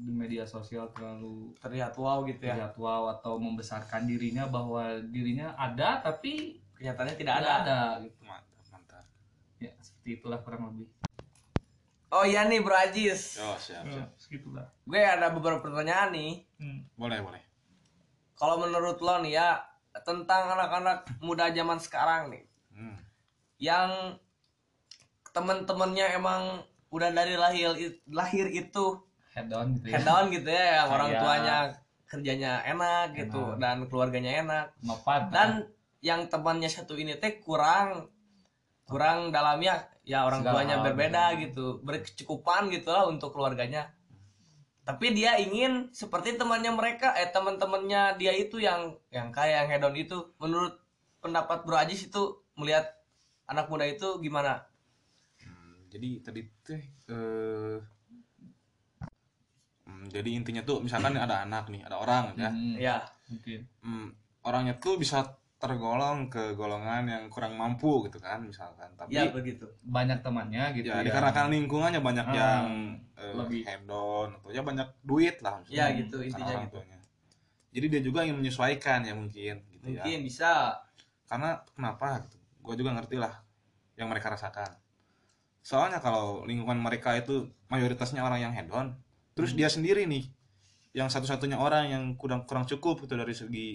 [0.00, 2.56] di media sosial terlalu terlihat wow gitu ya.
[2.56, 7.64] terlihat wow atau membesarkan dirinya bahwa dirinya ada tapi kenyataannya tidak tidak ada.
[7.64, 8.20] ada gitu.
[8.24, 9.04] Mantap mantap.
[9.60, 10.88] Ya seperti itulah kurang lebih.
[12.10, 13.38] Oh iya nih bro Ajis.
[13.38, 14.08] Oh siap siap.
[14.16, 14.66] segitulah.
[14.88, 16.32] Gue ada beberapa pertanyaan nih.
[16.58, 16.80] Hmm.
[16.96, 17.42] boleh boleh.
[18.34, 19.60] Kalau menurut lo nih ya
[20.02, 22.44] tentang anak-anak muda zaman sekarang nih.
[22.70, 22.96] Hmm.
[23.60, 24.16] yang
[25.36, 27.76] temen-temennya emang udah dari lahir
[28.08, 29.04] lahir itu
[29.40, 29.94] head on gitu ya.
[29.96, 31.20] Head down gitu ya yang orang Kaya.
[31.20, 31.56] tuanya
[32.10, 33.58] kerjanya enak gitu Enak.
[33.62, 34.66] dan keluarganya enak.
[34.82, 35.50] Mapan dan
[36.04, 38.08] yang temannya satu ini teh kurang
[38.88, 43.94] kurang dalamnya ya orang Segala tuanya berbeda gitu berkecukupan gitu lah untuk keluarganya.
[44.82, 49.94] Tapi dia ingin seperti temannya mereka eh teman-temannya dia itu yang yang kaya yang hedon
[49.94, 50.74] itu menurut
[51.22, 52.90] pendapat Bro Ajis itu melihat
[53.46, 54.66] anak muda itu gimana?
[55.38, 57.78] Hmm, jadi tadi teh eh
[59.90, 62.50] hmm, jadi intinya tuh misalkan ada anak nih ada orang ya.
[62.54, 64.06] Hmm, ya mungkin hmm,
[64.46, 65.26] orangnya tuh bisa
[65.60, 68.88] tergolong ke golongan yang kurang mampu gitu kan misalkan.
[68.96, 69.66] Tapi ya begitu.
[69.84, 72.64] banyak temannya gitu ya dikarenakan lingkungannya banyak Ah, yang
[73.18, 73.60] eh, lebih.
[73.68, 76.80] hedon atau ya banyak duit lah ya gitu intinya gitu.
[76.80, 76.96] tuanya.
[77.70, 80.00] jadi dia juga ingin menyesuaikan ya mungkin gitu ya.
[80.06, 80.80] Mungkin bisa.
[81.28, 82.38] Karena kenapa gitu?
[82.64, 83.34] Gue juga ngerti lah
[84.00, 84.74] yang mereka rasakan.
[85.60, 88.96] Soalnya kalau lingkungan mereka itu mayoritasnya orang yang hedon
[89.40, 90.28] terus dia sendiri nih
[90.92, 93.68] yang satu-satunya orang yang kurang kurang cukup itu dari segi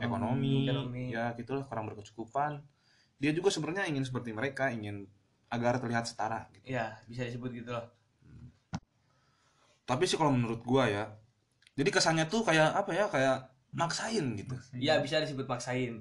[0.00, 1.04] ekonomi, Ekonomi.
[1.12, 2.64] ya gitulah kurang berkecukupan.
[3.20, 5.08] Dia juga sebenarnya ingin seperti mereka ingin
[5.52, 6.76] agar terlihat setara gitu.
[6.76, 7.86] ya bisa disebut gitu loh.
[9.86, 11.04] Tapi sih kalau menurut gua ya
[11.76, 13.36] jadi kesannya tuh kayak apa ya kayak
[13.76, 14.56] maksain gitu.
[14.80, 16.00] Ya bisa disebut maksain.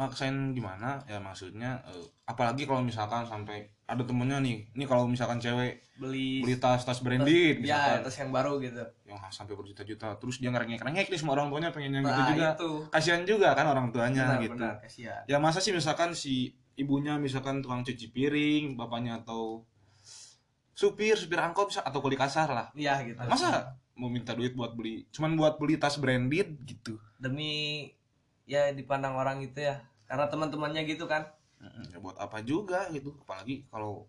[0.00, 1.04] Maksain gimana?
[1.04, 6.42] Ya maksudnya eh, apalagi kalau misalkan sampai ada temennya nih ini kalau misalkan cewek beli
[6.42, 8.02] beli tas tas branded ya misalkan.
[8.02, 8.82] tas yang baru gitu.
[9.06, 12.48] Yang sampai berjuta-juta terus dia ngerengek-rengek nih sama orang tuanya pengen yang gitu nah juga.
[12.58, 12.70] itu.
[12.90, 14.58] Kasihan juga kan orang tuanya benar gitu.
[14.58, 15.22] benar kasihan.
[15.30, 19.62] Ya masa sih misalkan si ibunya misalkan tukang cuci piring bapaknya atau
[20.74, 22.66] supir supir angkot bisa atau kuli kasar lah.
[22.74, 23.22] Iya gitu.
[23.22, 26.98] Masa mau minta duit buat beli cuman buat beli tas branded gitu?
[27.22, 27.86] Demi
[28.50, 29.78] ya dipandang orang gitu ya.
[30.10, 31.35] Karena teman-temannya gitu kan
[31.90, 34.06] ya buat apa juga gitu apalagi kalau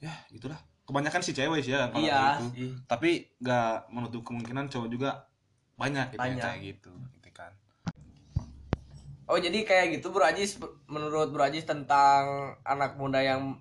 [0.00, 0.58] ya gitulah.
[0.86, 2.38] Kebanyakan si cewek sih ya kalau iya.
[2.38, 2.46] gitu.
[2.54, 2.70] Sih.
[2.86, 5.26] tapi nggak menutup kemungkinan cowok juga
[5.74, 6.42] banyak gitu Banyak.
[6.46, 7.52] kayak gitu gitu kan.
[9.26, 10.54] Oh jadi kayak gitu Bro Ajis
[10.86, 13.58] menurut Bro Ajis tentang anak muda yang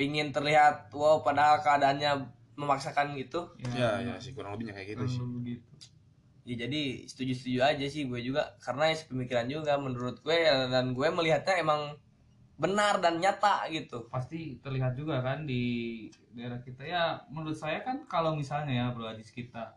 [0.00, 3.52] pingin terlihat wow padahal keadaannya memaksakan gitu?
[3.76, 5.20] Ya ya sih kurang lebihnya kayak gitu sih.
[5.20, 5.89] Kurang lebih gitu.
[6.48, 10.38] Ya jadi setuju-setuju aja sih gue juga karena ya pemikiran juga menurut gue
[10.72, 12.00] dan gue melihatnya emang
[12.60, 14.08] benar dan nyata gitu.
[14.12, 16.84] Pasti terlihat juga kan di daerah kita.
[16.84, 19.76] Ya menurut saya kan kalau misalnya ya bro Adis kita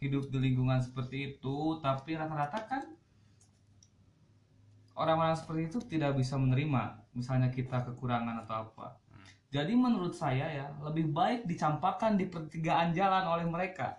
[0.00, 2.82] hidup di lingkungan seperti itu tapi rata-rata kan
[4.96, 8.96] orang-orang seperti itu tidak bisa menerima misalnya kita kekurangan atau apa.
[9.50, 13.98] Jadi menurut saya ya lebih baik dicampakkan di pertigaan jalan oleh mereka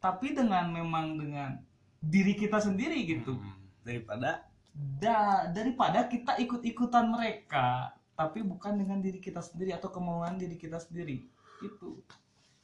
[0.00, 1.60] tapi dengan memang dengan
[2.00, 3.36] diri kita sendiri gitu.
[3.36, 3.58] Hmm.
[3.80, 4.44] daripada
[4.76, 10.76] da daripada kita ikut-ikutan mereka tapi bukan dengan diri kita sendiri atau kemauan diri kita
[10.76, 11.24] sendiri.
[11.64, 12.04] Itu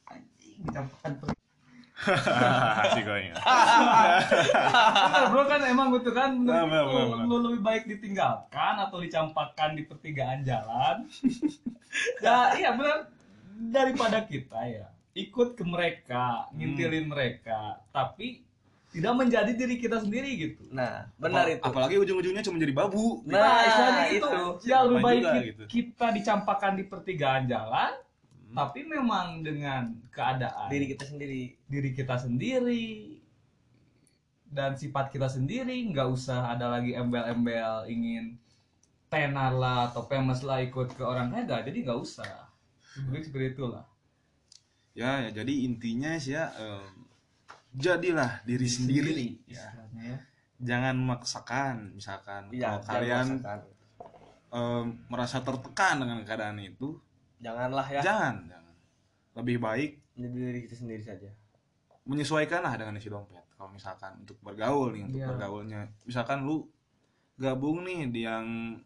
[0.05, 0.61] anjing.
[5.09, 6.45] Bener, bro kan emang gitu kan?
[6.45, 6.85] Benar.
[7.25, 11.09] lu lebih baik ditinggalkan atau dicampakkan di pertigaan jalan.
[12.21, 13.09] Ya iya benar.
[13.73, 14.85] Daripada kita ya
[15.17, 18.45] ikut ke mereka ngintilin mereka tapi
[18.87, 23.35] tidak menjadi diri kita sendiri gitu nah benar itu apalagi ujung-ujungnya cuma jadi babu Nah,
[23.35, 24.21] Nah, itu.
[24.23, 24.69] itu.
[24.69, 25.63] Ya lebih Apa baik juga gitu.
[25.67, 27.91] kita dicampakkan di pertigaan jalan,
[28.47, 28.55] Hmm.
[28.55, 33.19] tapi memang dengan keadaan diri kita sendiri diri kita sendiri
[34.47, 38.39] dan sifat kita sendiri nggak usah ada lagi embel-embel ingin
[39.07, 42.47] tenar lah atau famous lah ikut ke orang kaya nggak jadi nggak usah
[42.95, 43.83] seperti seperti itulah
[44.97, 47.05] ya, ya jadi intinya sih ya em,
[47.71, 49.61] jadilah diri sendiri, ya.
[49.61, 50.19] istilahnya ya.
[50.57, 53.59] Jangan memaksakan misalkan Iya, kalau kalian memaksakan.
[54.49, 56.97] em, merasa tertekan dengan keadaan itu
[57.37, 58.01] janganlah ya.
[58.01, 58.73] jangan jangan.
[59.35, 61.29] Lebih baik jadi diri kita sendiri saja.
[62.03, 63.43] menyesuaikanlah dengan isi dompet.
[63.51, 65.27] Kalau misalkan untuk bergaul nih untuk Iya.
[65.27, 65.79] bergaulnya.
[66.03, 66.65] Misalkan lu
[67.35, 68.79] gabung nih di yang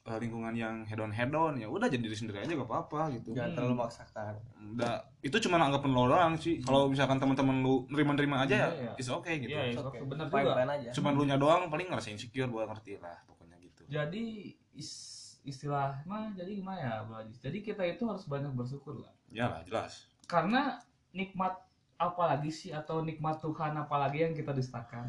[0.00, 3.12] eh, lingkungan yang head on head on ya udah jadi diri sendiri aja gak apa-apa
[3.14, 3.36] gitu.
[3.36, 3.56] Jangan Hmm.
[3.56, 4.32] terlalu memaksakan.
[4.72, 6.56] Udah itu cuma anggapan lo doang sih.
[6.60, 8.92] Kalau misalkan teman-teman lu nerima-nerima aja ya Iya, iya.
[8.96, 9.52] it's okay gitu.
[9.52, 10.00] Iya, Oke.
[10.00, 10.64] oke benar Fine, juga.
[10.72, 10.90] aja.
[10.96, 13.82] Cuman lu nya doang paling ngerasa insecure gua ngerti lah pokoknya gitu.
[13.86, 14.24] Jadi
[14.72, 19.12] is- istilah mah jadi gimana ya Bro jadi kita itu harus banyak bersyukur lah.
[19.28, 20.04] Ya lah jelas.
[20.24, 20.76] Karena
[21.12, 21.56] nikmat
[21.96, 25.08] apalagi sih atau nikmat Tuhan apalagi yang kita dustakan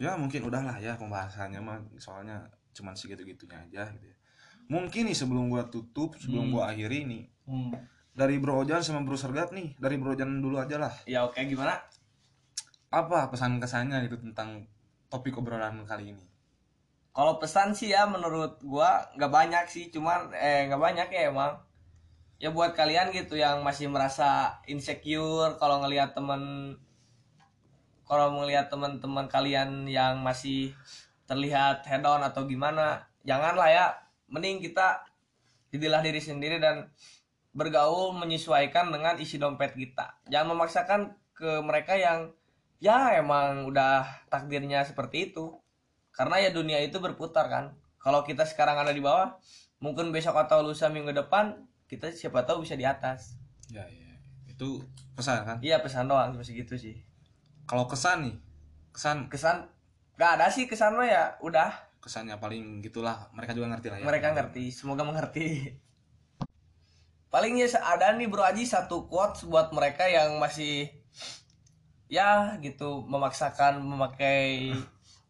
[0.00, 1.76] ya mungkin udahlah ya pembahasannya mah.
[2.00, 2.40] Soalnya
[2.72, 4.16] cuman segitu-gitunya aja gitu ya.
[4.72, 6.52] Mungkin nih sebelum gua tutup sebelum Hmm.
[6.56, 7.24] gua akhiri nih.
[7.44, 7.74] Hmm.
[8.10, 9.78] dari Bro Ojan sama Bro Sergat nih.
[9.78, 10.92] Dari Bro Ojan dulu aja lah.
[11.06, 11.78] Ya oke gimana?
[12.90, 14.66] Apa pesan kesannya gitu tentang
[15.06, 16.24] topik obrolan kali ini?
[17.14, 19.88] Kalau pesan sih ya menurut gua nggak banyak sih.
[19.94, 21.54] Cuman eh nggak banyak ya emang.
[22.42, 26.74] Ya buat kalian gitu yang masih merasa insecure kalau ngelihat temen
[28.10, 30.74] kalau melihat teman-teman kalian yang masih
[31.30, 33.86] terlihat head on atau gimana janganlah ya.
[34.26, 35.06] Mending kita
[35.70, 36.90] jadilah diri sendiri dan
[37.54, 40.18] bergaul menyesuaikan dengan isi dompet kita.
[40.26, 41.00] Jangan memaksakan
[41.38, 42.34] ke mereka yang
[42.82, 45.62] ya emang udah takdirnya seperti itu.
[46.10, 47.78] Karena ya dunia itu berputar kan.
[48.02, 49.38] Kalau kita sekarang ada di bawah
[49.78, 53.38] mungkin besok atau lusa minggu depan kita siapa tahu bisa di atas.
[53.70, 54.18] Ya ya.
[54.50, 54.82] Itu
[55.14, 55.56] pesan kan?
[55.62, 57.09] Iya pesan doang cuma segitu sih
[57.66, 58.36] kalau kesan nih
[58.94, 59.30] kesan.
[59.32, 59.56] Kesan
[60.20, 61.72] gak ada sih kesan mah ya udah.
[62.00, 64.04] Kesannya paling gitulah mereka juga ngerti lah ya.
[64.04, 65.72] Mereka ngerti semoga mengerti.
[67.30, 70.90] Paling ya ada nih bro Aji satu quotes buat mereka yang masih
[72.10, 74.74] ya gitu memaksakan memakai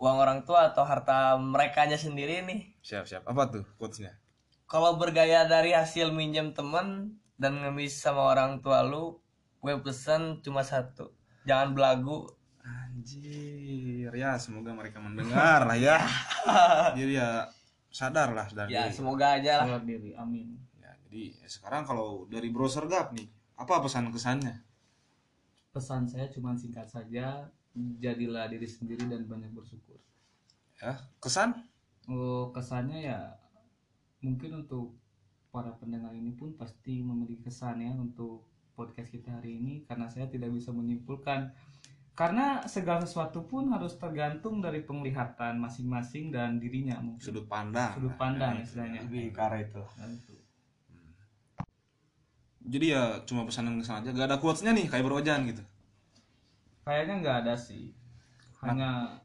[0.01, 2.73] uang orang tua atau harta merekanya sendiri nih.
[2.81, 4.17] Siap siap apa tuh quotesnya?
[4.65, 9.21] Kalau bergaya dari hasil minjem temen dan ngemis sama orang tua lu
[9.61, 12.29] gue pesen cuma satu jangan belagu.
[12.61, 14.13] Anjir.
[14.13, 15.99] Ya semoga mereka mendengar lah ya.
[16.99, 17.49] Jadi ya
[17.91, 18.95] sadar lah sadar ya diri.
[18.95, 19.67] semoga aja lah.
[19.67, 20.55] Sadar diri amin.
[20.79, 23.27] Ya jadi sekarang kalau dari Bro Sergap nih
[23.59, 24.63] apa pesan kesannya?
[25.75, 27.51] Pesan saya cuma singkat saja
[27.99, 29.99] jadilah diri sendiri dan banyak bersyukur.
[30.79, 31.67] Ya kesan?
[32.09, 33.19] Oh, kesannya ya
[34.23, 34.97] mungkin untuk
[35.51, 38.47] para pendengar ini pun pasti memiliki kesan ya untuk
[38.81, 41.53] podcast kita hari ini karena saya tidak bisa menyimpulkan.
[42.17, 47.21] Karena segala sesuatu pun harus tergantung dari penglihatan masing-masing dan dirinya mungkin.
[47.21, 47.97] Sudut pandang.
[47.97, 49.01] Sudut pandang Nah, istilahnya.
[49.05, 49.81] lebih arah itu.
[49.97, 50.35] Nah, itu.
[52.61, 54.11] jadi ya cuma pesan dan kesan aja.
[54.13, 55.65] Gak ada quotesnya nih kayak Bro Ojan gitu.
[56.85, 57.93] Kayaknya nggak ada sih.
[58.61, 59.17] Hanya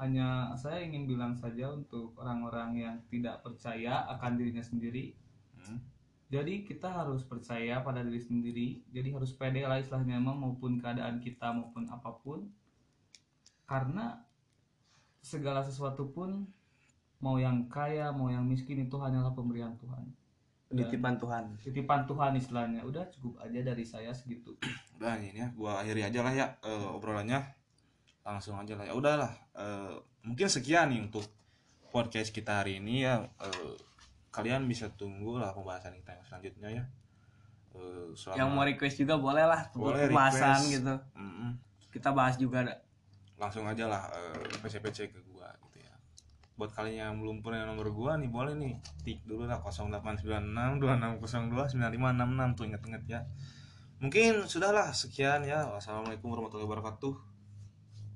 [0.00, 5.12] hanya saya ingin bilang saja untuk orang-orang yang tidak percaya akan dirinya sendiri
[5.60, 5.76] Hmm.
[6.30, 8.68] Jadi kita harus percaya pada diri sendiri.
[8.94, 12.46] Jadi harus pede lah istilahnya emang maupun keadaan kita maupun apa pun.
[13.66, 14.14] Karena
[15.18, 16.46] segala sesuatu pun
[17.18, 20.06] mau yang kaya mau yang miskin itu hanyalah pemberian Tuhan.
[20.70, 21.50] Penitipan Tuhan.
[21.58, 22.86] titipan Tuhan istilahnya.
[22.86, 24.54] Udah cukup aja dari saya segitu.
[25.02, 27.42] Udah ini ya gua akhiri aja lah ya eh, obrolannya.
[28.22, 28.94] Langsung aja lah ya.
[28.94, 31.26] Udahlah eh, mungkin sekian nih untuk
[31.90, 33.26] podcast kita hari ini ya.
[33.42, 33.89] Eh,
[34.30, 36.84] kalian bisa tunggu lah pembahasan kita yang selanjutnya ya.
[37.70, 40.74] Eh, selama- yang mau request juga boleh lah Boleh pembahasan request.
[40.76, 40.94] gitu.
[41.14, 41.50] Mm-mm.
[41.90, 42.74] kita bahas juga ada
[43.36, 45.94] langsung aja lah eh, PC-PC ke gua gitu ya.
[46.54, 50.22] Buat kalian yang belum punya nomor gua nih boleh nih tik dulu lah 0896
[50.78, 53.20] 2602 9566 tuh inget-inget ya.
[53.98, 55.66] Mungkin sudahlah sekian ya.
[55.66, 57.14] Wassalamualaikum warahmatullahi wabarakatuh.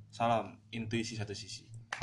[0.09, 1.67] Salam intuisi satu sisi